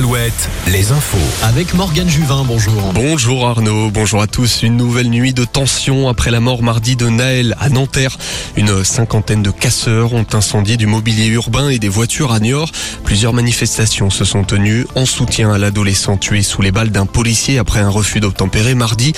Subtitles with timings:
[0.00, 1.18] Alouette, les infos.
[1.42, 2.94] Avec Morgane Juvin, bonjour.
[2.94, 4.62] Bonjour Arnaud, bonjour à tous.
[4.62, 8.16] Une nouvelle nuit de tension après la mort mardi de Naël à Nanterre.
[8.56, 12.70] Une cinquantaine de casseurs ont incendié du mobilier urbain et des voitures à Niort.
[13.04, 17.58] Plusieurs manifestations se sont tenues en soutien à l'adolescent tué sous les balles d'un policier
[17.58, 19.12] après un refus d'obtempérer mardi.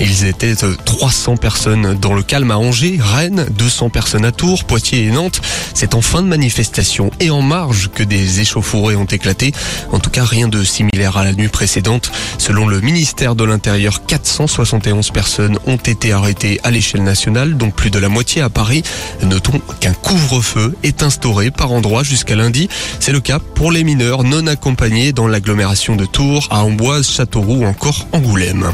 [0.00, 5.06] Ils étaient 300 personnes dans le calme à Angers, Rennes, 200 personnes à Tours, Poitiers
[5.06, 5.40] et Nantes.
[5.72, 9.54] C'est en fin de manifestation et en marge que des échauffourées ont éclaté.
[9.92, 12.10] En tout cas, rien de similaire à la nuit précédente.
[12.38, 17.90] Selon le ministère de l'Intérieur, 471 personnes ont été arrêtées à l'échelle nationale, donc plus
[17.90, 18.82] de la moitié à Paris.
[19.22, 22.68] Notons qu'un couvre-feu est instauré par endroit jusqu'à lundi.
[23.00, 27.62] C'est le cas pour les mineurs non accompagnés dans l'agglomération de Tours, à Amboise, Châteauroux
[27.62, 28.72] ou encore Angoulême.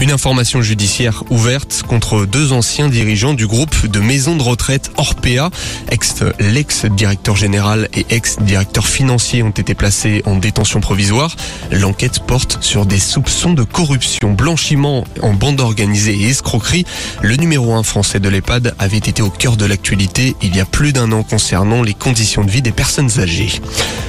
[0.00, 5.50] Une information judiciaire ouverte contre deux anciens dirigeants du groupe de maisons de retraite Orpea.
[5.90, 11.36] Ex, l'ex-directeur général et ex-directeur financier ont été placés en détention provisoire.
[11.70, 16.86] L'enquête porte sur des soupçons de corruption, blanchiment en bande organisée et escroquerie.
[17.20, 20.64] Le numéro 1 français de l'EHPAD avait été au cœur de l'actualité il y a
[20.64, 23.60] plus d'un an concernant les conditions de vie des personnes âgées.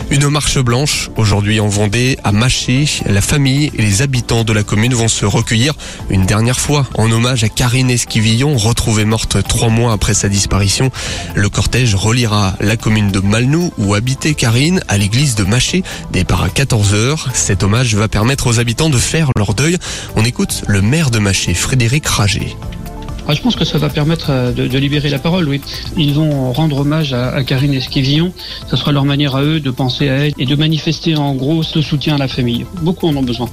[0.09, 2.85] Une marche blanche aujourd'hui en Vendée à Maché.
[3.05, 5.73] La famille et les habitants de la commune vont se recueillir
[6.09, 10.89] une dernière fois en hommage à Karine Esquivillon, retrouvée morte trois mois après sa disparition.
[11.35, 15.83] Le cortège reliera la commune de Malnou où habitait Karine à l'église de Maché.
[16.11, 17.33] Départ à 14h.
[17.33, 19.77] Cet hommage va permettre aux habitants de faire leur deuil.
[20.15, 22.55] On écoute le maire de Maché, Frédéric Rager.
[23.27, 25.61] Ah, je pense que ça va permettre euh, de, libérer la parole, oui.
[25.97, 28.33] Ils vont rendre hommage à, à Karine Esquivillon.
[28.69, 31.63] Ce sera leur manière à eux de penser à elle et de manifester en gros
[31.63, 32.65] ce soutien à la famille.
[32.81, 33.49] Beaucoup en ont besoin.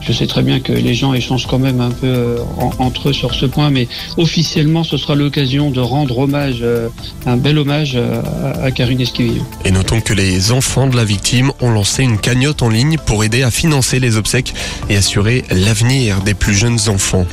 [0.00, 3.10] Je sais très bien que les gens échangent quand même un peu euh, en, entre
[3.10, 6.88] eux sur ce point, mais officiellement, ce sera l'occasion de rendre hommage, euh,
[7.26, 9.44] un bel hommage euh, à, à Karine Esquivillon.
[9.64, 13.24] Et notons que les enfants de la victime ont lancé une cagnotte en ligne pour
[13.24, 14.54] aider à financer les obsèques
[14.88, 17.26] et assurer l'avenir des plus jeunes enfants.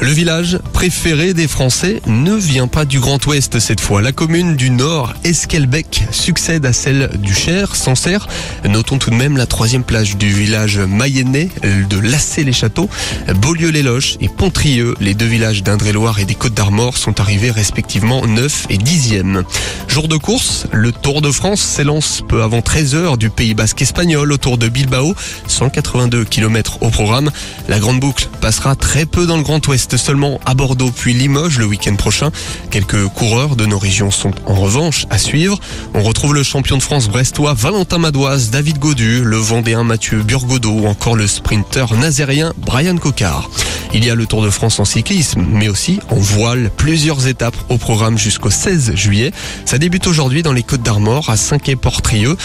[0.00, 4.02] Le village préféré des Français ne vient pas du Grand Ouest cette fois.
[4.02, 8.26] La commune du Nord, Esquelbec, succède à celle du Cher, Sancerre.
[8.68, 12.88] Notons tout de même la troisième plage du village mayennais de Lassé-les-Châteaux.
[13.34, 18.66] Beaulieu-les-Loches et Pontrieux, les deux villages d'Indre-et-Loire et des Côtes d'Armor sont arrivés respectivement 9
[18.70, 19.42] et 10e.
[19.88, 24.30] Jour de course, le Tour de France s'élance peu avant 13h du Pays Basque espagnol
[24.32, 25.14] autour de Bilbao.
[25.46, 27.30] 182 km au programme.
[27.68, 31.58] La grande boucle passera très peu dans le Grand Ouest seulement à Bordeaux puis Limoges
[31.58, 32.30] le week-end prochain.
[32.70, 35.58] Quelques coureurs de nos régions sont en revanche à suivre.
[35.94, 40.72] On retrouve le champion de France brestois Valentin Madoise, David Godu, le Vendéen Mathieu Burgodeau
[40.72, 43.50] ou encore le sprinter nazérien Brian Cocard.
[43.92, 46.70] Il y a le Tour de France en cyclisme, mais aussi en voile.
[46.76, 49.32] Plusieurs étapes au programme jusqu'au 16 juillet.
[49.64, 52.36] Ça débute aujourd'hui dans les Côtes d'Armor à Saint-Quay-Portrieux.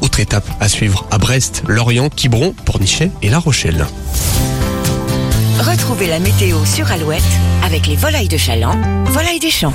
[0.00, 3.86] Autre étape à suivre à Brest, Lorient, Quiberon, Pornichet et La Rochelle.
[5.60, 7.22] Retrouvez la météo sur Alouette
[7.64, 9.74] avec les volailles de Chaland, volailles des champs.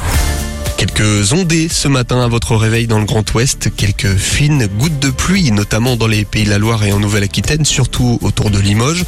[0.85, 5.11] Quelques ondées ce matin à votre réveil dans le Grand Ouest, quelques fines gouttes de
[5.11, 9.05] pluie, notamment dans les Pays de la Loire et en Nouvelle-Aquitaine, surtout autour de Limoges.